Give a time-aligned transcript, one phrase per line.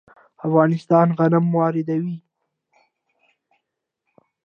[0.47, 2.15] افغانستان غنم واردوي.